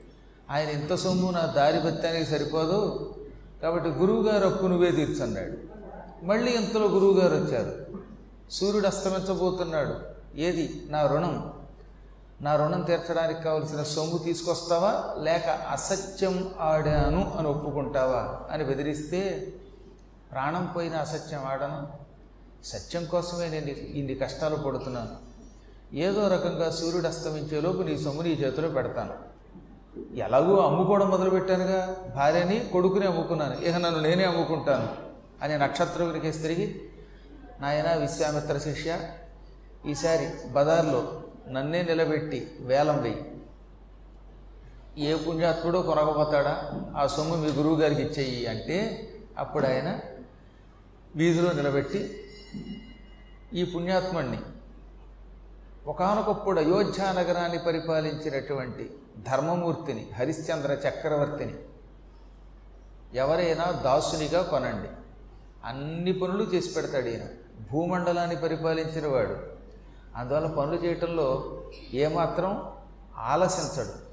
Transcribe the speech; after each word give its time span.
ఆయన 0.50 0.68
ఇంత 0.68 0.94
సొమ్ము 0.94 1.30
నా 1.30 1.52
దారి 1.58 1.78
బత్తానికి 1.78 2.24
సరిపోదు. 2.24 3.19
కాబట్టి 3.62 3.88
గురువుగారు 3.88 4.48
అప్పు 4.48 4.66
నువ్వే 4.66 4.90
తీర్చన్నాడు. 4.90 5.80
మళ్ళీ 6.24 6.52
ఇంతలో 6.52 6.86
గురువుగారు 6.86 7.34
వచ్చారు. 7.34 7.86
సూర్యుడు 8.50 8.86
అస్తమించబోతున్నాడు. 8.86 9.94
ఏది? 10.36 10.86
నా 10.88 11.06
రుణం. 11.06 11.52
నా 12.40 12.56
రుణం 12.56 12.80
తీర్చడానికి 12.82 13.42
కావలసిన 13.42 13.82
సొమ్ము 13.82 14.18
తీసుకొస్తావా? 14.18 15.14
లేక 15.22 15.48
అసత్యం 15.48 16.54
ఆడాను 16.60 17.34
అని 17.38 17.48
ఒప్పుకుంటావా? 17.48 18.40
అని 18.50 18.64
బెదిరిస్తే 18.64 19.52
ప్రాణం 20.32 20.72
పోయిన 20.76 20.96
అసత్యం 20.96 21.44
ఆడను. 21.44 21.88
సత్యం 22.64 23.04
కోసమే 23.04 23.48
నేను 23.48 23.66
ఇన్ని 23.66 24.14
కష్టాలు 24.14 24.56
పడుతున్నాను. 24.56 25.30
ఏదో 25.94 26.28
రకంగా 26.28 26.70
సూర్యుడు 26.70 27.08
అస్తమించేలోపు 27.08 27.82
నీ 27.82 27.98
సొమ్ము 27.98 28.22
నీ 28.22 28.30
చేతిలో 28.30 28.68
పెడతాను. 28.68 29.14
ఎలాగో 30.14 30.66
అమ్ముకోవడం 30.66 31.10
మొదలుపెట్టానుగా. 31.10 31.96
భార్యని 32.16 32.68
కొడుకుని 32.72 33.06
అమ్ముకున్నాను. 33.06 33.60
ఇక 33.64 33.74
నన్ను 33.74 34.00
నేనే 34.00 34.24
అమ్ముకుంటాను 34.24 34.88
అని 35.42 35.58
నక్షత్రునికి 35.58 36.30
తిరిగి 36.30 36.82
నాయన 37.60 37.94
విశ్వామిత్ర 37.94 38.58
శిష్య 38.58 38.98
ఈసారి 39.86 40.52
బజార్లో 40.52 41.22
నన్నే 41.48 41.82
నిలబెట్టి 41.82 42.50
వేలం 42.60 43.02
వెయ్యి 43.02 43.30
ఏ 44.98 45.14
పుణ్యాత్ముడో 45.14 45.82
కొనకపోతాడా? 45.82 46.82
ఆ 46.96 47.06
సొమ్ము 47.06 47.36
మీ 47.36 47.50
గురువు 47.50 47.76
గారికి 47.76 48.02
ఇచ్చేయి. 48.02 48.46
అంటే 48.46 49.08
అప్పుడు 49.38 49.66
ఆయన 49.66 50.00
వీధిలో 51.16 51.52
నిలబెట్టి 51.52 52.20
ఈ 53.54 53.64
పుణ్యాత్ముణ్ణి 53.64 54.38
ఒకనొకప్పుడు 55.86 56.60
అయోధ్య 56.60 57.02
నగరాన్ని 57.02 57.58
పరిపాలించినటువంటి 57.58 58.98
ధర్మమూర్తిని 59.18 60.10
హరిశ్చంద్ర 60.18 60.72
చక్రవర్తిని 60.72 61.54
ఎవరైనా 63.14 63.64
దాసునిగా 63.64 64.42
కొనండి. 64.42 64.88
అన్ని 65.64 66.12
పనులు 66.12 66.42
చేసి 66.42 66.74
పెడతాడు 66.74 67.06
ఈయన. 67.06 67.26
భూమండలాన్ని 67.72 68.36
పరిపాలించిన 68.36 69.06
వాడు. 69.06 69.36
అందువల్ల 70.16 70.46
పనులు 70.46 70.76
చేయటంలో 70.76 71.60
ఏమాత్రం 71.92 72.72
ఆలసించడు. 73.16 74.10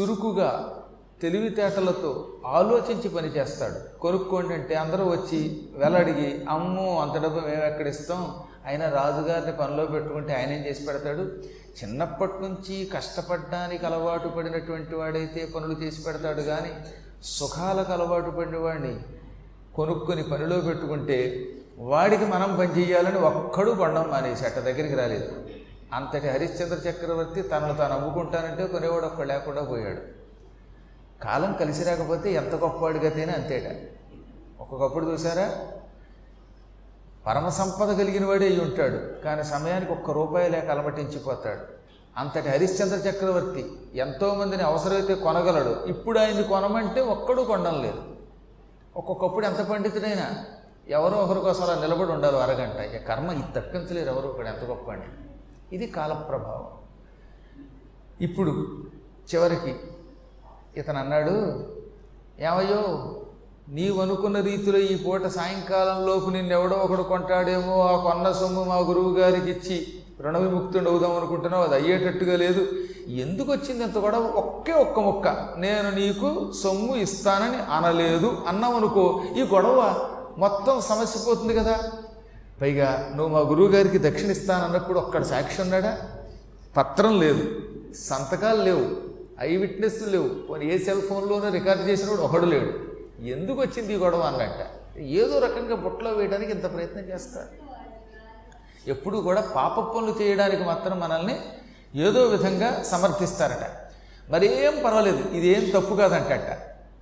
చురుకుగా 0.00 0.83
తెలివితేటలతో 1.22 2.38
ఆలోచించి 2.46 3.08
పని 3.08 3.28
చేస్తాడు 3.28 3.98
కొనుక్కోండి 3.98 4.54
అంటే 4.54 4.74
అందరూ 4.74 5.04
వచ్చి 5.04 5.68
వెలడిగి 5.76 6.44
అమ్మో 6.48 7.00
అంత 7.00 7.22
డబ్బు 7.22 7.40
మేము 7.40 7.64
ఎక్కడ 7.64 7.86
ఇస్తాం? 7.86 8.34
అయినా 8.66 8.88
రాజుగారిని 8.88 9.52
పనిలో 9.52 9.86
పెట్టుకుంటే 9.86 10.34
ఆయన 10.34 10.52
ఏం 10.52 10.66
చేసి 10.66 10.86
పెడతాడు? 10.86 11.24
చిన్నప్పటి 11.78 12.42
నుంచి 12.42 12.90
కష్టపడడానికి 12.94 13.86
అలవాటు 13.86 14.28
పడినటువంటి 14.28 14.94
వాడైతే 14.94 15.46
పనులు 15.54 15.84
చేసి 15.84 16.04
పెడతాడు 16.04 16.40
కానీ 16.40 16.72
సుఖాలకు 17.22 17.92
అలవాటు 17.92 18.30
పడిన 18.30 18.56
వాడిని 18.56 18.94
కొనుక్కొని 19.74 20.22
పనిలో 20.22 20.60
పెట్టుకుంటే 20.60 21.48
వాడికి 21.78 22.24
మనం 22.24 22.56
పనిచేయాలని 22.56 23.18
ఒక్కడు 23.18 23.70
కొండం 23.70 24.08
మానేసి 24.08 24.44
అట్ట 24.44 24.58
దగ్గరికి 24.58 24.94
రాలేదు. 24.94 25.28
అంతటి 25.92 26.28
హరిశ్చంద్ర 26.28 26.88
చక్రవర్తి 26.88 27.42
తనను 27.42 27.74
తాను 27.74 27.94
అమ్ముకుంటానంటే 27.94 28.66
కొనేవాడు 28.66 29.06
ఒక్క 29.06 29.22
లేకుండా 29.22 29.62
పోయాడు. 29.62 30.13
కాలం 31.24 31.52
కలిసి 31.52 31.84
రాకపోతే 31.84 32.32
ఎంత 32.32 32.54
గొప్పవాడిగతేనే 32.54 33.32
అంతేట. 33.32 33.68
ఒక్కొక్కప్పుడు 34.60 35.04
చూసారా? 35.10 35.46
పరమ 37.26 37.48
సంపద 37.48 37.98
కలిగిన 37.98 38.26
వాడే 38.26 38.46
అయి 38.46 38.60
ఉంటాడు 38.60 39.22
కానీ 39.24 39.42
సమయానికి 39.44 39.92
ఒక్క 39.92 40.10
రూపాయి 40.10 40.50
లేక 40.50 40.70
అలమటించిపోతాడు. 40.70 41.60
అంతటి 42.16 42.48
హరిశ్చంద్ర 42.48 42.96
చక్రవర్తి 42.96 43.62
ఎంతోమందిని 43.94 44.62
అవసరమైతే 44.62 45.14
కొనగలడు. 45.14 45.84
ఇప్పుడు 45.86 46.18
ఆయన్ని 46.18 46.44
కొనమంటే 46.44 47.00
ఒక్కడు 47.00 47.42
కొనడం 47.42 47.82
లేదు. 47.82 48.02
ఒక్కొక్కప్పుడు 48.96 49.46
ఎంత 49.46 49.60
పండితుడైనా 49.60 50.44
ఎవరో 50.88 51.16
ఒకరి 51.18 51.40
కోసం 51.40 51.64
అలా 51.64 51.74
నిలబడి 51.80 52.12
ఉండాలి 52.12 52.42
అరగంట. 52.42 52.78
ఇక 52.80 53.08
కర్మ 53.08 53.30
ఇది 53.30 53.60
తప్పించలేరు 53.60 54.08
ఎవరు 54.08 54.28
ఒకడు 54.28 54.46
ఎంత 54.46 54.64
గొప్ప 54.64 54.90
అని 54.90 55.08
ఇది 55.72 55.86
కాలప్రభావం. 55.86 56.68
ఇప్పుడు 58.20 58.82
చివరికి 59.34 59.76
ఇతను 60.76 60.98
అన్నాడు 60.98 61.30
ఏమయ్యో 62.40 63.14
నీవు 63.68 64.00
అనుకున్న 64.00 64.40
రీతిలో 64.40 64.78
ఈ 64.78 64.96
పూట 64.96 65.26
సాయంకాలంలోపు 65.26 66.30
నిన్నెవడో 66.30 66.76
ఒకడు 66.76 67.02
కొంటాడేమో 67.02 67.80
ఆ 67.80 68.10
కొన్న 68.10 68.32
సొమ్ము 68.32 68.64
మా 68.64 68.76
గురువు 68.76 69.18
గారికి 69.18 69.50
ఇచ్చి 69.50 69.86
రుణ 70.20 70.38
విముక్తుడు 70.38 70.90
అవుదాం 70.90 71.16
అనుకుంటున్నావు 71.16 71.64
అది 71.64 71.74
అయ్యేటట్టుగా 71.74 72.36
లేదు. 72.36 72.66
ఎందుకు 73.08 73.52
వచ్చింది 73.52 73.84
ఇంత 73.84 73.98
గొడవ? 73.98 74.22
ఒకే 74.22 74.72
ఒక్క 74.72 75.00
ముక్క. 75.00 75.28
నేను 75.56 75.90
నీకు 75.90 76.52
సొమ్ము 76.62 76.96
ఇస్తానని 76.96 77.56
అనలేదు. 77.72 78.38
అన్నామనుకో 78.46 79.22
ఈ 79.36 79.42
గొడవ 79.42 80.08
మొత్తం 80.38 80.80
సమస్య 80.80 81.20
పోతుంది 81.26 81.54
కదా. 81.54 81.80
పైగా 82.60 83.12
నువ్వు 83.16 83.32
మా 83.32 83.40
గురువు 83.40 83.68
గారికి 83.68 83.98
దక్షిణ 83.98 84.30
ఇస్తానన్నప్పుడు 84.30 84.98
ఒక్కడ 84.98 85.22
సాక్షి 85.22 85.62
ఉన్నాడా? 85.62 85.98
పత్రం 86.76 87.20
లేదు. 87.20 87.60
సంతకాలు 87.94 88.62
లేవు. 88.62 89.03
ఐ 89.40 89.56
విట్నెస్ 89.56 90.02
లేవు. 90.02 90.28
పోనీ 90.28 90.66
ఏ 90.66 90.78
సెల్ 90.78 91.02
ఫోన్లోనూ 91.02 91.48
రికార్డ్ 91.50 91.88
చేసినప్పుడు 91.88 92.22
ఒకడు 92.22 92.46
లేడు. 92.46 92.72
ఎందుకు 93.22 93.60
వచ్చింది 93.60 93.94
ఈ 93.94 93.96
గొడవ 93.96 94.20
అన్నట్ట? 94.20 94.60
ఏదో 94.98 95.38
రకంగా 95.38 95.76
బుట్టలో 95.76 96.10
వేయడానికి 96.10 96.52
ఇంత 96.52 96.74
ప్రయత్నం 96.74 97.02
చేస్తారు. 97.02 97.64
ఎప్పుడు 98.90 99.18
కూడా 99.18 99.40
పాప 99.40 99.80
పనులు 99.80 100.22
చేయడానికి 100.22 100.64
మాత్రం 100.64 101.00
మనల్ని 101.00 101.40
ఏదో 101.94 102.22
విధంగా 102.24 102.82
సమర్థిస్తారట. 102.82 103.90
మరేం 104.30 104.82
పర్వాలేదు 104.84 105.28
ఇదేం 105.28 105.80
తప్పు 105.80 105.94
కాదంటట. 105.94 106.58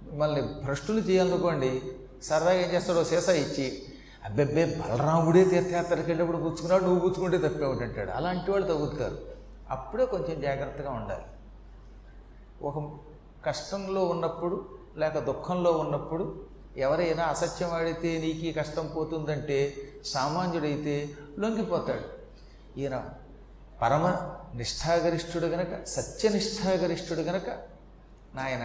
మిమ్మల్ని 0.07 0.43
భ్రష్టులు 0.43 1.01
చేయాలనుకోండి 1.01 1.83
సరదాగా 2.23 2.61
ఏం 2.61 2.75
చేస్తాడో 2.75 3.05
సీసా 3.05 3.33
ఇచ్చి 3.33 3.83
అబ్బెబ్బే 4.25 4.65
బలరాముడే 4.65 5.45
తీర్థయాత్రకి 5.45 6.01
వెళ్ళినప్పుడు 6.01 6.37
పుచ్చుకున్నాడు 6.37 6.85
నువ్వు 6.85 7.09
పుచ్చుకుంటే 7.09 7.39
తప్పేమిటి 7.39 7.85
అంటాడు 7.85 8.11
అలాంటి 8.11 8.51
వాళ్ళు 8.51 8.67
తగ్గుతారు. 8.67 9.19
అప్పుడే 9.71 10.05
కొంచెం 10.05 10.41
జాగ్రత్తగా 10.41 10.91
ఉండాలి. 10.91 11.23
ఒక 12.63 13.01
కష్టంలో 13.45 14.05
ఉన్నప్పుడు 14.05 14.79
లేక 14.97 15.19
దుఃఖంలో 15.19 15.73
ఉన్నప్పుడు 15.73 16.47
ఎవరైనా 16.77 17.25
అసత్యం 17.25 17.71
ఆడితే 17.71 18.19
నీకు 18.19 18.59
కష్టం 18.59 18.87
పోతుందంటే 18.87 19.75
సామాన్యుడైతే 20.05 21.15
లొంగిపోతాడు. 21.39 22.07
ఈయన 22.81 23.11
పరమ 23.83 24.07
నిష్ఠాగరిష్ఠుడు 24.55 25.47
గనక 25.47 25.85
సత్యనిష్ఠాగరిష్ఠుడు 25.85 27.21
గనక 27.21 27.49
నాయన 28.35 28.65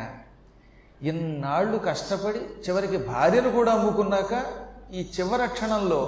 ఇన్నాళ్ళు 1.02 1.78
కష్టపడి 1.78 2.40
చివరికి 2.40 2.98
భార్యను 2.98 3.50
కూడా 3.52 3.72
అమ్ముకున్నాక 3.72 4.34
ఈ 4.92 5.12
చివరి 5.20 5.48
క్షణంలో 5.48 6.02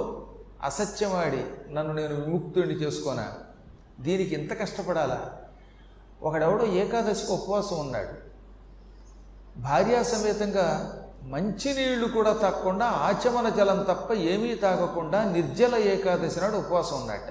అసత్యమాడి 0.63 1.43
నన్ను 1.73 1.93
నేను 1.93 2.15
విముక్తుడిని 2.15 2.73
చేసుకోనా? 2.73 3.33
దీనికి 3.99 4.35
ఎంత 4.35 4.53
కష్టపడాలా? 4.59 5.48
ఒకడెవడో 6.21 6.65
ఏకాదశికి 6.65 7.31
ఉపవాసం 7.31 7.79
ఉన్నాడు. 7.79 8.29
భార్యా 9.59 10.03
సమేతంగా 10.03 10.95
మంచినీళ్ళు 11.23 12.07
కూడా 12.07 12.33
తాగకుండా 12.33 12.85
ఆచమన 12.85 13.49
జలం 13.49 13.83
తప్ప 13.83 14.13
ఏమీ 14.13 14.55
తాగకుండా 14.55 15.23
నిర్జల 15.23 15.75
ఏకాదశి 15.75 16.39
నాడు 16.39 16.57
ఉపవాసం 16.57 16.95
ఉన్నాట 16.95 17.29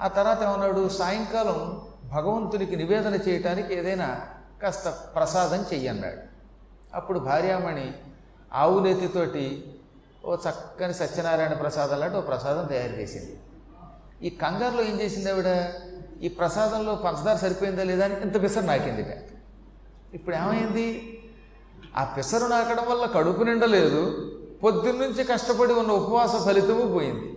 ఆ 0.00 0.08
తర్వాత 0.08 0.42
ఏమన్నాడు 0.42 0.88
సాయంకాలం 0.88 1.82
భగవంతునికి 2.04 2.76
నివేదన 2.76 3.14
చేయటానికి 3.14 3.74
ఏదైనా 3.74 4.20
కాస్త 4.62 4.88
ప్రసాదం 4.88 5.64
చెయ్యన్నాడు 5.72 6.18
అప్పుడు 6.96 7.18
భార్యామణి 7.18 7.92
ఆవు 8.52 8.80
ఓ 10.24 10.36
చక్కని 10.36 10.94
సత్యనారాయణ 10.94 11.52
ప్రసాదం 11.52 12.00
లాంటి 12.00 12.16
ఓ 12.16 12.20
ప్రసాదం 12.20 12.64
తయారు 12.66 12.92
చేసింది. 12.92 13.38
ఈ 14.22 14.30
కంగారులో 14.30 14.82
ఏం 14.82 15.00
చేసింది 15.00 15.30
ఆవిడ? 15.30 15.46
ఈ 16.24 16.28
ప్రసాదంలో 16.28 16.94
పంచదార 16.94 17.36
సరిపోయిందా 17.36 17.84
లేదా 17.84 18.04
అని 18.04 18.16
ఇంత 18.20 18.36
పిసరు 18.42 18.66
నాకింది 18.66 19.04
ఇప్పుడు 20.14 20.36
ఏమైంది? 20.36 20.86
ఆ 21.96 22.02
పిసరు 22.16 22.46
నాకడం 22.46 22.86
వల్ల 22.90 23.04
కడుపు 23.06 23.42
నిండలేదు 23.42 24.02
పొద్దున్నుంచి 24.62 25.24
కష్టపడి 25.24 25.72
ఉన్న 25.72 25.92
ఉపవాస 25.92 26.34
ఫలితము 26.46 26.84
పోయింది. 26.94 27.28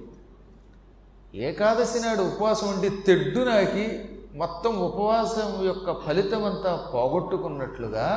ఏకాదశి 1.47 1.99
నాడు 1.99 2.21
ఉపవాసం 2.21 2.67
ఉండి 2.67 2.89
తెడ్డు 3.07 3.39
నాకి 3.39 3.85
మొత్తం 4.35 4.73
ఉపవాసం 4.87 5.49
యొక్క 5.65 6.05
ఫలితం 6.05 6.43
అంతా 6.45 6.71
పోగొట్టుకున్నట్లుగా 6.93 8.07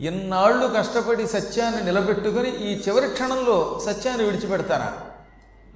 ఇన్నాళ్ళు 0.00 0.66
కష్టపడి 0.76 1.26
సత్యాన్ని 1.26 1.82
నిలబెట్టుకుని 1.84 2.50
ఈ 2.68 2.70
చివరి 2.84 3.08
క్షణంలో 3.08 3.56
సత్యాన్ని 3.86 4.24
విడిచిపెడతానా? 4.24 4.90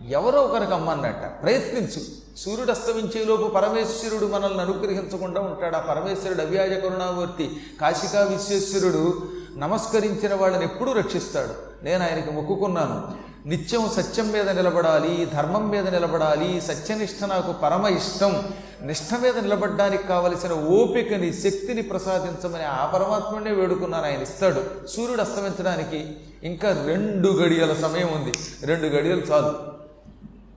ఎవరో 0.09 0.41
ఒకరికి 0.41 0.75
అమ్మన్నట్ట 0.75 1.43
ప్రయత్నించు. 1.43 2.25
సూర్యుడు 2.37 2.71
అస్తమించేలోపు 2.71 3.43
పరమేశ్వరుడు 3.43 4.27
మనల్ని 4.27 4.61
అనుగ్రహించకుండా 4.61 5.41
ఉంటాడు. 5.41 5.77
ఆ 5.77 5.81
పరమేశ్వరుడు 5.81 6.41
అవ్యాజ 6.41 6.73
కరుణామూర్తి 6.73 7.51
కాశికా 7.81 8.21
విశ్వేశ్వరుడు 8.21 9.23
నమస్కరించిన 9.57 10.35
వాళ్ళని 10.35 10.65
ఎప్పుడూ 10.65 10.93
రక్షిస్తాడు. 10.93 11.85
నేను 11.85 12.05
ఆయనకి 12.05 12.31
మొక్కుకున్నాను. 12.31 13.25
నిత్యం 13.49 13.91
సత్యం 13.97 14.33
మీద 14.33 14.51
నిలబడాలి 14.51 15.29
ధర్మం 15.35 15.69
మీద 15.69 15.89
నిలబడాలి 15.89 16.61
సత్యనిష్ట 16.61 17.25
నాకు 17.25 17.53
పరమ 17.53 17.87
ఇష్టం. 17.87 18.43
నిష్ట 18.83 19.15
మీద 19.23 19.39
నిలబడడానికి 19.39 20.07
కావలసిన 20.07 20.53
ఓపికని 20.53 21.33
శక్తిని 21.33 21.83
ప్రసాదించమని 21.83 22.65
ఆ 22.65 22.87
పరమాత్మనే 22.87 23.51
వేడుకున్నాను. 23.51 24.07
ఆయన 24.07 24.23
ఇస్తాడు. 24.23 24.87
సూర్యుడు 24.87 25.21
అస్తమించడానికి 25.21 26.07
ఇంకా 26.43 26.85
రెండు 26.87 27.29
గడియల 27.29 27.75
సమయం 27.75 28.09
ఉంది. 28.15 28.33
రెండు 28.63 28.87
గడియలు 28.87 29.21
చాలు. 29.21 29.74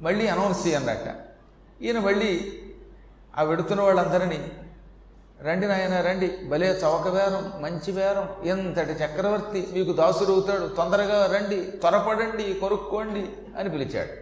మళ్ళీ 0.01 0.27
అనౌన్స్ 0.27 0.67
చేయన్నట్ట 0.67 1.07
ఈయన 1.81 1.99
మళ్ళీ 1.99 2.31
ఆ 3.37 3.43
వెడుతున్న 3.43 3.81
వాళ్ళందరినీ 3.81 4.51
రండి 5.41 5.67
నాయన 5.67 6.01
రండి. 6.01 6.27
భలే 6.49 6.69
చవక 6.83 7.07
వేరం 7.07 7.61
మంచి 7.61 7.91
వేరం 7.91 8.45
ఎంతటి 8.45 8.91
చక్రవర్తి 8.91 9.67
మీకు 9.73 9.93
దాసుడు 9.93 10.35
తొందరగా 10.77 11.17
రండి 11.35 11.61
త్వరపడండి 11.61 12.53
కొనుక్కోండి 12.53 13.23
అని 13.59 13.69
పిలిచాడు. 13.69 14.13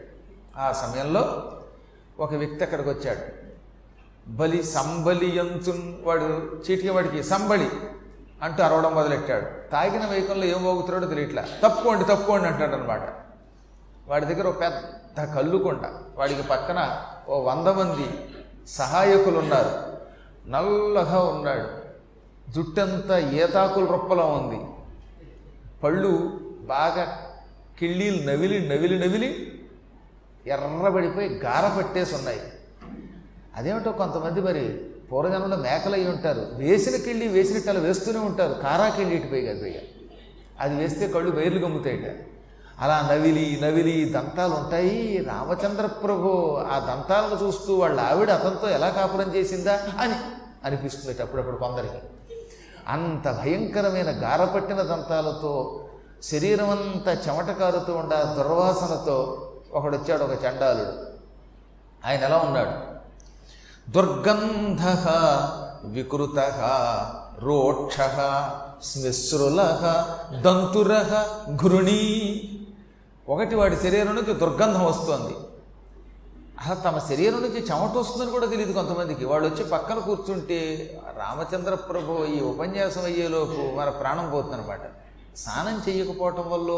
ఆ 0.60 0.72
సమయంలో 0.72 1.51
ఒక 2.19 2.33
వ్యక్తి 2.33 2.63
అక్కడికి 2.63 2.89
వచ్చాడు. 2.89 3.24
బలి 4.27 4.63
సంబలి 4.63 5.38
ఎంతున్ 5.38 5.95
వాడు 6.04 6.27
చీటికి 6.66 6.89
వాడికి 6.89 7.24
సంబలి 7.24 7.69
అంటూ 8.42 8.63
అరవడం 8.63 8.94
మొదలెట్టాడు. 8.95 9.72
తాగిన 9.72 10.06
వైకంలో 10.12 10.45
ఏం 10.45 10.63
పోగుతున్నాడో 10.63 11.07
తెలియట్లా. 11.07 11.45
తప్పుకోండి 11.63 12.04
తప్పుకోండి 12.04 12.48
అంటాడు 12.48 12.75
అనమాట 12.75 13.01
వాడి 14.07 14.25
దగ్గర 14.25 14.48
ఒక 14.48 14.62
పెద్ద 14.62 14.77
కల్లుకొండ 15.23 15.81
వాడికి 16.17 16.41
పక్కన 16.41 17.01
ఓ 17.29 17.41
వంద 17.41 17.67
మంది 17.67 18.06
సహాయకులు 18.67 19.39
ఉన్నారు 19.39 19.95
నల్లగా 20.50 21.19
ఉన్నాడు. 21.19 21.85
జుట్టంతా 22.51 23.19
ఏతాకుల 23.19 23.85
రొప్పలా 23.85 24.23
ఉంది. 24.23 24.59
పళ్ళు 25.83 26.39
బాగా 26.62 27.31
కిళ్ళీలు 27.79 28.31
నవిలి 28.31 28.69
నవిలి 28.69 29.00
నవిలి 29.00 29.59
ఎర్రబడిపోయి 30.47 31.29
గార 31.29 31.77
పట్టేసి 31.77 32.15
ఉన్నాయి 32.15 32.39
అదేమిటో 33.56 33.91
కొంతమంది 33.91 34.41
మరి 34.41 34.85
పూర్వజన్మలో 35.12 35.57
మేకలు 35.57 35.94
అయి 35.94 36.07
ఉంటారు. 36.07 36.47
వేసిన 36.53 36.95
కిళ్ళి 36.95 37.27
వేసినట్టు 37.27 37.69
వేస్తూనే 37.69 38.19
ఉంటారు. 38.19 38.53
కారా 38.53 38.89
కిళ్ళి 38.89 39.15
ఇటుపోయి 39.15 39.45
కదా 39.45 39.59
పోయి. 39.59 39.89
అది 40.59 40.75
వేస్తే 40.75 41.07
కళ్ళు 41.07 41.31
బయర్లు 41.31 41.59
గమ్ముతాయిట. 41.59 42.34
అలా 42.81 43.10
నవిలి 43.12 43.60
నవిలి 43.63 44.06
దంతాలు 44.06 44.54
ఉంటాయి 44.54 45.25
రామచంద్ర 45.27 45.86
ప్రభు 45.86 46.57
ఆ 46.72 46.80
దంతాలను 46.80 47.45
చూస్తూ 47.45 47.75
వాళ్ళ 47.75 48.01
ఆవిడ 48.01 48.31
అతనితో 48.31 48.69
ఎలా 48.69 48.89
కాపురం 48.89 49.36
చేసిందా 49.36 49.80
అని 50.00 50.13
అనిపిస్తుంది 50.66 51.22
అప్పుడప్పుడు 51.22 51.56
కొందరికి. 51.56 51.98
అంత 52.88 53.31
భయంకరమైన 53.31 54.24
గారపట్టిన 54.24 54.81
దంతాలతో 54.81 55.86
శరీరం 56.24 56.69
అంతా 56.69 57.12
చెమట 57.12 57.45
కారుతూ 57.45 57.94
ఉండ 57.94 58.13
దుర్వాసనతో 58.13 59.48
ఒకడు 59.74 59.98
వచ్చాడు 59.98 60.24
ఒక 60.24 60.31
చండాలుడు. 60.31 60.94
ఆయన 62.07 62.24
ఎలా 62.24 62.38
ఉన్నాడు? 62.38 62.95
దుర్గంధ 63.92 64.81
వికృత 65.86 66.39
రోక్ష 67.39 67.98
స్మిశ్రుల 68.83 69.62
దంతుర 70.45 71.04
ఘృణీ 71.56 72.42
ఒకటి 73.27 73.56
వాడి 73.56 73.75
శరీరం 73.75 74.16
నుంచి 74.16 74.33
దుర్గంధం 74.33 74.86
వస్తుంది. 74.86 75.36
అసలు 76.62 76.80
తమ 76.81 76.98
శరీరం 77.07 77.39
నుంచి 77.42 77.60
చెమట 77.69 77.95
వస్తుందని 77.98 78.31
కూడా 78.31 78.48
తెలియదు 78.51 78.74
కొంతమందికి. 78.74 79.25
వాళ్ళు 79.25 79.45
వచ్చి 79.48 79.63
పక్కన 79.63 80.00
కూర్చుంటే 80.00 80.60
రామచంద్ర 81.18 81.74
ప్రభు 81.74 82.25
ఈ 82.25 82.39
ఉపన్యాసం 82.42 83.04
అయ్యేలోపు 83.04 83.75
మన 83.77 83.89
ప్రాణం 83.89 84.30
పోతుందనమాట 84.31 84.86
స్నానం 85.38 85.81
చేయకపోవటం 85.88 86.50
వల్ల 86.50 86.72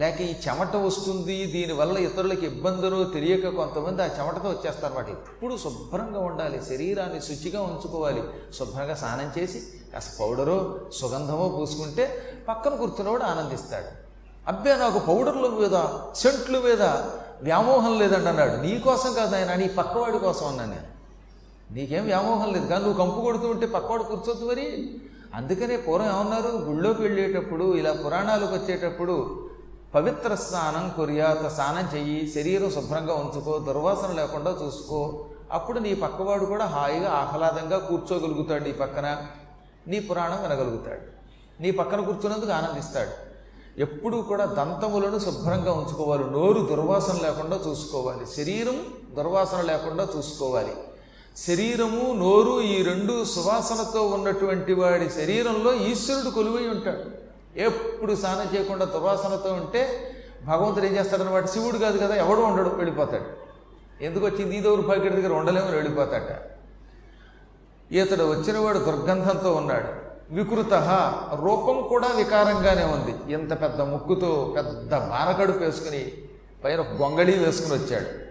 లేక 0.00 0.20
ఈ 0.20 0.32
చెమట 0.46 0.76
వస్తుంది 0.76 1.36
దీనివల్ల 1.52 1.98
ఇతరులకు 1.98 2.44
ఇబ్బందులు 2.44 3.04
తెలియక 3.04 3.48
కొంతమంది 3.48 4.02
ఆ 4.02 4.08
చెమటతో 4.16 4.48
వచ్చేస్తారన్నమాట. 4.48 5.08
ఎప్పుడు 5.08 5.56
శుభ్రంగా 5.56 6.20
ఉండాలి 6.20 6.58
శరీరాన్ని 6.70 7.20
శుచిగా 7.20 7.62
ఉంచుకోవాలి. 7.62 8.24
శుభ్రంగా 8.58 8.94
స్నానం 8.94 9.30
చేసి 9.38 9.60
కాస్త 9.92 10.10
పౌడరో 10.20 10.58
సుగంధమో 10.92 11.48
పూసుకుంటే 11.48 12.06
పక్కన 12.48 12.74
కూర్చున్నవాడు 12.74 13.22
ఆనందిస్తాడు. 13.22 14.05
అబ్బే 14.48 14.76
నాకు 14.76 14.98
పౌడర్ల 14.98 15.46
మీద 15.46 15.88
సెంట్లు 16.14 16.58
మీద 16.60 16.82
వ్యామోహం 17.42 17.98
లేదండి 17.98 18.28
అన్నాడు. 18.28 18.56
నీ 18.56 18.78
కోసం 18.78 19.14
కాదు 19.14 19.36
ఆయన 19.36 19.54
నీ 19.54 19.68
పక్కవాడి 19.68 20.18
కోసం 20.18 20.46
అన్నాను 20.46 20.70
నేను. 20.70 20.96
నీకేం 21.74 22.04
వ్యామోహం 22.04 22.52
లేదు 22.52 22.66
కానీ 22.66 22.84
నువ్వు 22.84 23.04
కంపు 23.04 23.20
కొడుతూ 23.20 23.48
ఉంటే 23.48 23.66
పక్కవాడు 23.66 24.02
కూర్చోద్దు 24.02 24.44
మరి. 24.44 24.96
అందుకనే 25.34 25.76
పూర్వం 25.76 26.08
ఏమన్నారు? 26.08 26.48
గుళ్ళోకి 26.48 27.02
వెళ్ళేటప్పుడు 27.02 27.76
ఇలా 27.76 27.92
పురాణాలకు 27.92 28.54
వచ్చేటప్పుడు 28.54 29.48
పవిత్ర 29.94 30.34
స్నానం 30.34 30.88
కొరియాత 30.96 31.46
స్నానం 31.46 31.98
చెయ్యి 31.98 32.32
శరీరం 32.34 32.70
శుభ్రంగా 32.70 33.14
ఉంచుకో 33.14 33.58
దుర్వాసన 33.58 34.12
లేకుండా 34.12 34.56
చూసుకో. 34.64 35.24
అప్పుడు 35.52 35.78
నీ 35.78 35.94
పక్కవాడు 35.94 36.44
కూడా 36.44 36.64
హాయిగా 36.64 37.10
ఆహ్లాదంగా 37.10 37.78
కూర్చోగలుగుతాడు 37.78 38.64
నీ 38.64 38.72
పక్కన. 38.72 39.16
నీ 39.86 40.00
పురాణం 40.00 40.42
వినగలుగుతాడు. 40.42 41.16
నీ 41.62 41.70
పక్కన 41.70 42.00
కూర్చున్నందుకు 42.00 42.52
ఆనందిస్తాడు. 42.52 43.25
ఎప్పుడూ 43.78 44.22
కూడా 44.22 44.44
దంతములను 44.44 45.18
శుభ్రంగా 45.18 45.72
ఉంచుకోవాలి. 45.72 46.30
నోరు 46.30 46.60
దుర్వాసన 46.60 47.18
లేకుండా 47.22 47.60
చూసుకోవాలి. 47.68 48.26
శరీరం 48.36 48.84
దుర్వాసన 49.14 49.60
లేకుండా 49.60 50.08
చూసుకోవాలి. 50.16 50.74
శరీరము 51.36 52.12
నోరు 52.12 52.60
ఈ 52.60 52.82
రెండు 52.82 53.24
సువాసనతో 53.24 54.06
ఉన్నటువంటి 54.06 54.74
వాడి 54.74 55.10
శరీరంలో 55.10 55.74
ఈశ్వరుడు 55.74 56.30
కొలువై 56.30 56.68
ఉంటాడు. 56.68 57.26
ఎప్పుడు 57.58 58.14
స్నానం 58.14 58.56
చేయకుండా 58.56 58.84
దుర్వాసనతో 58.84 59.52
ఉంటే 59.52 60.12
భగవంతుడు 60.44 60.84
ఏం 60.84 60.96
చేస్తాడనమాట 60.96 61.46
శివుడు 61.46 61.78
కాదు 61.78 61.98
కదా 61.98 62.14
ఎవడో 62.14 62.42
ఉండడు 62.42 62.68
వెళ్ళిపోతాడు. 62.68 63.46
ఎందుకు 64.04 64.26
వచ్చింది? 64.26 64.58
ఈ 64.58 64.60
దౌర్భాగ్యుడి 64.60 65.16
దగ్గర 65.16 65.32
ఉండలేమని 65.32 65.74
వెళ్ళిపోతాట 65.74 66.30
ఇతడు 67.92 68.24
వచ్చినవాడు 68.24 68.78
దుర్గంధంతో 68.78 69.52
ఉన్నాడు. 69.52 70.05
వికృత. 70.30 70.74
రూపం 71.40 71.88
కూడా 71.88 72.08
వికారంగానే 72.08 72.84
ఉంది. 72.84 73.32
ఇంత 73.32 73.62
పెద్ద 73.62 73.80
ముక్కుతో 73.80 74.54
పెద్ద 74.56 74.96
బారకడుపు 74.96 75.58
వేసుకుని 75.58 76.12
పైన 76.64 76.80
గొంగళి 76.80 77.38
వేసుకుని 77.38 77.74
వచ్చాడు. 77.74 78.26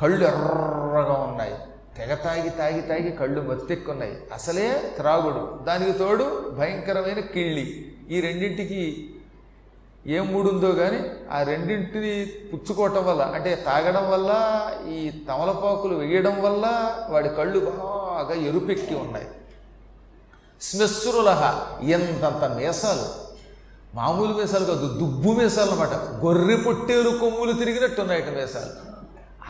కళ్ళు 0.00 0.26
ఎర్రగా 0.26 1.26
ఉన్నాయి. 1.28 1.54
తెగ 1.96 2.14
తాగి 2.14 2.50
తాగి 2.50 2.80
తాగి 2.80 3.10
కళ్ళు 3.10 3.40
మత్తెక్కున్నాయి. 3.40 4.18
అసలే 4.32 4.92
త్రాగుడు. 4.96 5.64
దానికి 5.64 5.98
తోడు 5.98 6.50
భయంకరమైన 6.58 7.20
కిళ్ళి. 7.20 7.92
ఈ 8.10 8.20
రెండింటికి 8.20 9.10
ఏం 10.06 10.26
మూడుందో 10.26 10.72
కానీ 10.72 11.02
ఆ 11.30 11.42
రెండింటిని 11.42 12.26
పుచ్చుకోవటం 12.52 13.06
వల్ల 13.06 13.22
అంటే 13.22 13.54
తాగడం 13.54 14.10
వల్ల 14.10 14.32
ఈ 14.88 15.10
తమలపాకులు 15.28 15.94
వేయడం 15.94 16.42
వల్ల 16.42 16.94
వాడి 17.08 17.28
కళ్ళు 17.28 17.60
బాగా 17.60 18.34
ఎరుపెక్కి 18.34 18.94
ఉన్నాయి. 18.94 19.28
శ్మశ్రులహ 20.62 21.66
ఎంతంత 21.82 22.56
మీసాలు? 22.56 23.06
మామూలు 23.96 24.34
మీసాలు 24.34 24.64
కాదు 24.64 24.98
దుబ్బు 24.98 25.32
మీసాలు 25.32 25.70
అనమాట 25.70 25.94
గొర్రె 26.24 26.56
పొట్టేలు 26.56 27.10
కొమ్ములు 27.10 27.52
తిరిగినట్టున్నాయట 27.52 28.28
మీసాలు. 28.28 28.92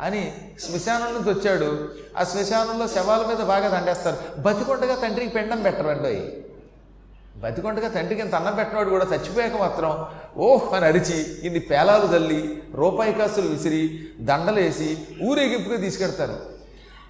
అని 0.00 0.32
శ్మశానం 0.60 1.14
నుంచి 1.14 1.28
వచ్చాడు. 1.28 1.88
ఆ 2.18 2.24
శ్మశానంలో 2.24 2.86
శవాల 2.88 3.22
మీద 3.26 3.36
బాగా 3.36 3.68
దండేస్తారు. 3.68 4.40
బతికొండగా 4.40 4.94
తండ్రికి 4.94 5.32
పెండం 5.32 5.62
పెట్టరండి 5.62 6.16
బతికొండగా 7.42 7.88
తండ్రికి 7.88 8.20
ఇంత 8.20 8.34
అన్నం 8.34 8.54
పెట్టినవాడు 8.54 8.90
కూడా 8.90 9.04
చచ్చిపోయాక 9.04 9.56
మాత్రం 9.60 10.06
ఓహ్ 10.36 10.74
అని 10.74 10.86
అరిచి 10.86 11.16
ఇన్ని 11.46 11.60
పేలాలు 11.60 12.06
తల్లి 12.06 12.62
రూపాయి 12.74 13.12
కాసులు 13.12 13.48
విసిరి 13.48 14.08
దండలేసి 14.20 14.98
ఊరేగింపుగా 15.22 15.76
తీసుకెడతారు. 15.76 16.53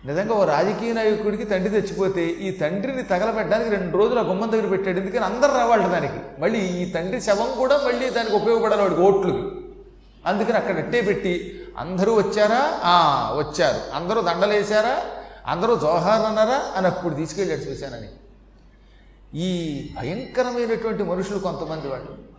నిజంగా 0.05 0.35
ఓ 0.35 0.45
రాజకీయ 0.45 0.93
నాయకుడికి 0.93 1.45
తండ్రి 1.45 1.81
తెచ్చిపోతే 1.81 2.27
ఈ 2.27 2.51
తండ్రిని 2.51 3.03
తగలబెట్టడానికి 3.03 3.71
రెండు 3.71 3.97
రోజులు 3.97 4.19
ఆ 4.19 4.23
గుమ్మం 4.23 4.53
దగ్గర 4.53 4.67
పెట్టాడు. 4.67 4.99
ఎందుకని 5.01 5.25
అందరు 5.25 5.53
రావాలి 5.53 5.89
దానికి. 5.89 6.41
మళ్ళీ 6.41 6.59
ఈ 6.59 6.91
తండ్రి 6.91 7.21
శవం 7.21 7.59
కూడా 7.59 7.81
మళ్ళీ 7.87 8.11
దానికి 8.11 8.37
ఉపయోగపడాలి 8.37 8.83
వాడికి 8.83 9.01
ఓట్లు 9.01 9.53
అందుకని 10.27 10.57
అక్కడ 10.57 10.79
అట్టే 10.79 11.01
పెట్టి 11.01 11.65
అందరూ 11.79 12.15
వచ్చారా? 12.15 12.81
ఆ 12.85 13.29
వచ్చారు. 13.39 13.97
అందరూ 13.97 14.21
దండలేశారా? 14.21 15.03
అందరూ 15.47 15.77
జోహార్ 15.77 16.27
అన్నారా? 16.27 16.73
అని 16.77 16.87
అప్పుడు 16.87 17.15
తీసుకెళ్ళాడు 17.15 17.61
చూశానని. 17.61 18.09
ఈ 19.39 19.79
భయంకరమైనటువంటి 19.97 21.03
మనుషులు 21.03 21.39
కొంతమంది 21.39 21.89
వాళ్ళు. 21.89 22.34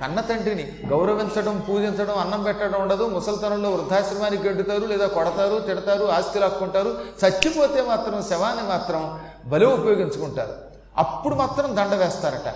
కన్న 0.00 0.20
తండ్రిని 0.20 0.78
గౌరవించడం 0.86 1.66
పూజించడం 1.68 2.18
అన్నం 2.18 2.42
పెట్టడం 2.42 2.82
ఉండదు. 2.82 3.04
ముసలితనంలో 3.08 3.70
వృద్ధాశ్రమానికి 3.70 4.48
గడ్డుతారు 4.48 4.84
లేదా 4.84 5.06
కొడతారు 5.06 5.58
తిడతారు 5.58 6.04
ఆస్తి 6.04 6.38
లాక్కుంటారు. 6.38 6.98
చచ్చిపోతే 7.24 7.82
మాత్రం 7.82 8.22
శవాన్ని 8.22 8.62
మాత్రం 8.62 9.20
బలి 9.46 9.66
ఉపయోగించుకుంటారు. 9.66 10.54
అప్పుడు 10.96 11.34
మాత్రం 11.34 11.76
దండ 11.76 11.94
వేస్తారట. 11.94 12.54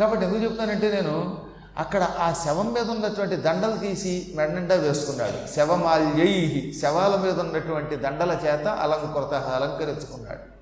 కాబట్టి 0.00 0.26
ఎందుకు 0.26 0.44
చెప్తానంటే 0.44 0.92
నేను 0.92 1.38
అక్కడ 1.78 2.02
ఆ 2.18 2.32
శవం 2.32 2.72
మీద 2.72 2.90
ఉన్నటువంటి 2.90 3.36
దండలు 3.36 3.76
తీసి 3.76 4.32
మెడనిండా 4.34 4.74
వేసుకున్నాడు. 4.74 5.54
శవమాల్యై 5.56 6.72
శవాల 6.82 7.16
మీద 7.16 7.40
ఉన్నటువంటి 7.40 7.96
దండల 7.96 8.30
చేత 8.30 8.66
అలంకృత 8.66 9.34
అలంకరించుకున్నాడు. 9.34 10.56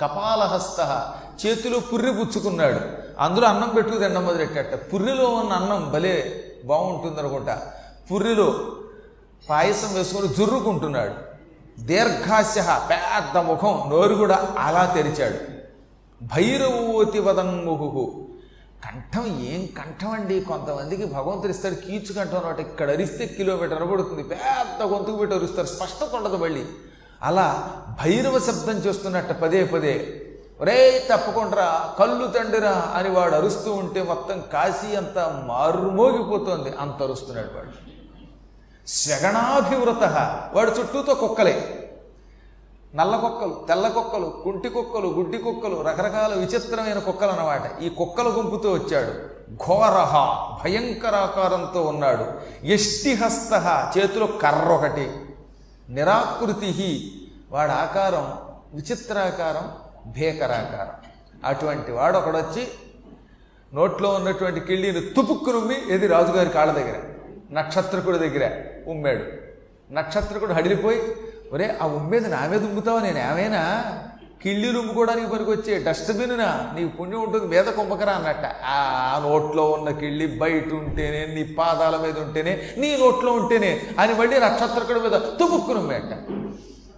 కపాలహస్త 0.00 1.12
చేతిలో 1.46 1.80
పుర్రి 1.80 2.12
పుచ్చుకున్నాడు. 2.12 3.09
అందులో 3.20 3.46
అన్నం 3.48 3.68
పెట్టుకు 3.68 3.98
తినడం 3.98 4.24
మొదలెట్టట 4.24 4.74
పుర్రిలో 4.92 5.26
ఉన్న 5.28 5.52
అన్నం 5.52 5.90
భలే 5.90 6.14
బాగుంటుంది 6.64 7.20
అనుకుంటా 7.20 7.62
పుర్రిలో 8.10 8.66
పాయసం 9.48 9.94
వేసుకొని 9.94 10.28
జుర్రుకుంటున్నాడు. 10.28 11.14
దీర్ఘాస్య 11.80 12.62
పెద్ద 12.90 13.38
ముఖం 13.38 13.90
నోరు 13.90 14.14
కూడా 14.14 14.54
అలా 14.58 14.92
తెరిచాడు. 14.94 15.38
భైరవోతి 16.24 17.20
వదంగుహు 17.20 18.26
కంఠం 18.84 19.26
ఏం 19.26 19.68
కంఠం 19.78 20.10
అండి? 20.10 20.40
కొంతమందికి 20.40 21.04
భగవంతుడు 21.04 21.52
ఇస్తాడు 21.52 21.74
కీచు 21.74 22.12
కంఠం 22.12 22.36
అనమాట 22.36 22.60
ఇక్కడ 22.60 22.90
అరిస్తే 22.90 23.26
కిలోమీటర్ 23.26 23.90
పడుతుంది. 23.90 24.22
పెద్ద 24.22 24.82
గొంతుకు 24.82 25.16
పెట్టి 25.16 25.36
అరుస్తారు. 25.36 25.66
స్పష్టత 25.66 26.14
ఉండదు 26.14 26.36
మళ్ళీ. 26.36 26.64
అలా 27.22 27.72
భైరవ 28.02 28.38
శబ్దం 28.38 28.76
చేస్తున్నట్ట 28.76 29.32
పదే 29.32 29.64
పదే 29.64 29.94
రే 30.62 31.08
తప్పకుండా 31.12 31.94
కళ్ళు 31.98 32.26
తండ్రిరా 32.26 32.92
అని 32.94 33.10
వాడు 33.10 33.34
అరుస్తూ 33.34 33.72
ఉంటే 33.72 34.02
మొత్తం 34.02 34.42
కాశీ 34.52 34.96
అంతా 34.96 35.44
మారుమోగిపోతోంది. 35.46 36.76
అంత 36.80 37.02
అరుస్తున్నాడు 37.02 37.46
వాడు. 37.46 37.90
శగణాభివృత 38.88 40.04
వాడు 40.54 40.70
చుట్టూతో 40.70 41.14
కుక్కలే. 41.14 41.76
నల్ల 42.94 43.16
కుక్కలు 43.16 43.64
తెల్ల 43.68 43.88
కుక్కలు 43.88 44.40
కుంటి 44.44 44.68
కుక్కలు 44.68 45.06
గుడ్డి 45.06 45.38
కుక్కలు 45.38 45.80
రకరకాల 45.80 46.34
విచిత్రమైన 46.34 46.98
కుక్కలు 46.98 47.30
అన్నమాట. 47.30 47.82
ఈ 47.82 47.88
కుక్కల 47.88 48.28
గుంపుతో 48.28 48.72
వచ్చాడు. 48.72 49.40
ఘోరహ 49.54 50.14
భయంకరాకారంతో 50.64 51.82
ఉన్నాడు. 51.82 52.26
యష్టిహస్త 52.64 53.92
చేతిలో 53.98 54.26
కర్ర 54.26 54.68
ఒకటి. 54.68 55.12
నిరాకృతి 55.88 57.12
వాడి 57.50 57.72
ఆకారం 57.72 58.38
విచిత్రాకారం 58.74 59.70
భీకరాకారం. 60.06 61.10
అటువంటి 61.44 61.92
వాడు 61.92 62.18
ఒకడొచ్చి 62.18 62.68
నోట్లో 63.74 64.10
ఉన్నటువంటి 64.10 64.60
కిళ్ళీని 64.60 65.00
తుపుక్కు 65.00 65.50
నుమ్మి 65.50 65.76
ఏది 65.90 66.06
రాజుగారి 66.06 66.50
కాళ్ళ 66.50 66.72
దగ్గర 66.72 66.96
నక్షత్రకుడి 67.52 68.18
దగ్గర 68.18 68.50
ఉమ్మాడు. 68.88 69.50
నక్షత్రకుడు 69.92 70.52
హడిలిపోయి 70.52 71.00
ఒరే 71.52 71.78
ఆ 71.82 71.86
ఉమ్మేది 71.86 72.28
నా 72.28 72.46
మీద 72.46 72.64
ఉమ్ముతావా 72.64 73.00
నేను? 73.00 73.18
ఏమైనా? 73.18 73.84
కిళ్ళీలు 74.42 74.78
ఉమ్ముకోవడానికి 74.78 75.30
పనికొచ్చే 75.30 75.78
డస్ట్బిన్నా? 75.78 76.70
నీకు 76.74 76.96
పుణ్యం 76.96 77.22
ఉంటుంది 77.22 77.46
మీద 77.46 77.64
కుంభకరా 77.64 78.12
అన్నట్ట. 78.12 78.46
ఆ 78.64 79.20
నోట్లో 79.28 79.70
ఉన్న 79.70 79.90
కిళ్ళి 79.90 80.26
బయట 80.26 80.72
ఉంటేనే 80.72 81.34
నీ 81.34 81.44
పాదాల 81.54 81.96
మీద 81.96 82.18
ఉంటేనే 82.18 82.70
నీ 82.78 82.96
నోట్లో 82.96 83.32
ఉంటేనే 83.32 83.82
అని 83.98 84.14
మళ్ళీ 84.14 84.40
నక్షత్రకుడి 84.40 85.00
మీద 85.00 85.12
తుపుక్కును 85.12 85.78
ఉమ్మేట 85.80 86.12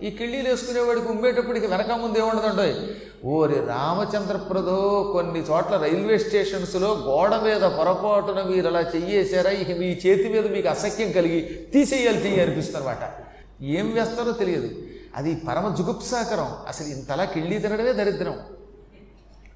ఈ 0.02 0.10
కిళ్ళీలు 0.10 0.48
వేసుకునేవాడికి 0.48 1.06
ఉమ్మేటప్పటికి 1.08 1.66
వెనక 1.66 1.90
ముందు 1.90 2.18
ఏముండదండో? 2.18 2.88
ఓరి 3.28 3.66
రామచంద్రప్రదో 3.66 5.10
కొన్ని 5.12 5.40
చోట్ల 5.40 5.76
రైల్వే 5.76 6.18
స్టేషన్స్లో 6.18 6.94
గోడ 6.94 7.36
మీద 7.36 7.60
పొరపాటున 7.60 8.42
మీరు 8.42 8.66
అలా 8.66 8.80
చెయ్యేశారా? 8.80 9.50
ఇక 9.50 9.78
మీ 9.78 9.86
చేతి 9.86 10.28
మీద 10.28 10.46
మీకు 10.50 10.68
అసఖ్యం 10.68 11.12
కలిగి 11.12 11.68
తీసేయాలి 11.72 12.24
చెయ్యి 12.24 12.40
అనిపిస్తుందన్నమాట. 12.40 13.26
ఏం 13.62 13.92
వేస్తారో 13.94 14.32
తెలియదు. 14.32 14.70
అది 15.16 15.34
పరమ 15.34 15.74
జుగుప్సాకరం. 15.74 16.52
అసలు 16.68 16.86
ఇంతలా 16.86 17.24
కిళ్ళీ 17.24 17.58
తినడమే 17.58 17.92
దరిద్రం. 17.92 18.40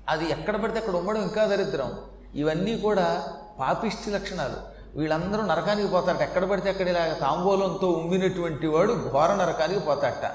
అది 0.09 0.31
ఎక్కడ 0.31 0.57
పడితే 0.57 0.79
అక్కడ 0.79 0.95
ఉమ్మడం 0.97 1.23
ఇంకా 1.23 1.47
దరిద్రం. 1.47 1.93
ఇవన్నీ 2.35 2.79
కూడా 2.79 3.27
పాపిష్టి 3.61 4.11
లక్షణాలు. 4.11 4.76
వీళ్ళందరూ 4.97 5.43
నరకానికి 5.43 5.89
పోతారట. 5.89 6.23
ఎక్కడ 6.23 6.45
పడితే 6.45 6.69
అక్కడ 6.71 6.89
ఇలా 6.89 7.17
తాంబూలంతో 7.21 7.89
ఉమ్మినటువంటి 7.89 8.67
వాడు 8.67 8.93
ఘోర 9.13 9.35
నరకానికి 9.35 9.81
పోతాడట 9.81 10.27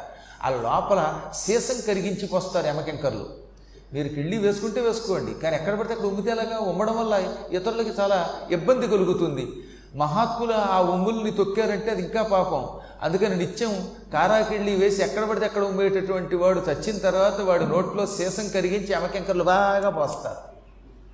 ఆ 0.46 0.50
లోపల 0.50 1.22
సీసం 1.34 1.78
కరిగించి 1.88 2.28
పోస్తారు 2.28 2.68
ఎమకెంకర్లు 2.68 3.26
మీరు 3.94 4.08
కిళ్ళి 4.08 4.38
వేసుకుంటే 4.38 4.82
వేసుకోండి. 4.82 5.34
కానీ 5.34 5.56
ఎక్కడ 5.56 5.74
పడితే 5.80 5.94
అక్కడ 5.94 6.08
ఉమ్మితేలాగా 6.08 6.58
ఉమ్మడం 6.60 6.98
వల్ల 7.00 7.14
ఇతరులకి 7.52 7.90
చాలా 8.00 8.30
ఇబ్బంది 8.52 8.88
కలుగుతుంది. 8.88 9.46
మహాత్ములు 9.96 10.54
ఆ 10.54 10.80
ఉమ్ముల్ని 10.80 11.32
తొక్కారంటే 11.32 11.92
అది 11.92 12.02
ఇంకా 12.02 12.22
పాపం. 12.24 12.70
అందుకని 13.04 13.36
నిత్యం 13.36 13.90
కారాకిళ్ళి 14.14 14.76
వేసి 14.76 15.04
ఎక్కడ 15.04 15.24
పడితే 15.24 15.46
అక్కడ 15.46 15.64
ఉమ్మేటటువంటి 15.64 16.36
వాడు 16.36 16.60
చచ్చిన 16.60 16.98
తర్వాత 16.98 17.42
వాడి 17.42 17.66
నోట్లో 17.66 18.06
సీసం 18.06 18.48
కరిగించి 18.48 18.94
ఎమకెంకర్లు 18.94 19.44
బాగా 19.44 19.90
పోస్తారు. 19.90 20.51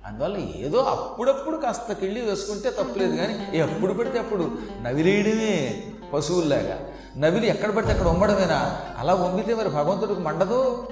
అందువల్ల 0.06 0.36
ఏదో 0.36 0.78
అప్పుడప్పుడు 0.78 1.56
కాస్త 1.56 1.92
కిళ్ళి 1.92 2.20
వేసుకుంటే 2.20 2.70
తప్పులేదు 2.70 3.16
కానీ 3.16 3.48
ఎప్పుడు 3.54 3.92
పడితే 3.92 4.18
అప్పుడు 4.18 4.58
నవిలేయడమే 4.82 5.84
పశువుల్లాగా. 6.12 6.80
నవిలి 7.16 7.46
ఎక్కడ 7.46 7.70
పడితే 7.70 7.92
అక్కడ 7.92 8.06
ఉమ్మడమేనా? 8.06 8.80
అలా 8.98 9.14
ఉమ్మితే 9.14 9.54
మరి 9.54 9.68
భగవంతుడికి 9.68 10.20
మండదు. 10.20 10.86